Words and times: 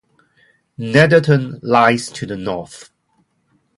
Netherton 0.79 1.59
lies 1.61 2.09
to 2.09 2.25
the 2.25 2.35
North. 2.35 2.89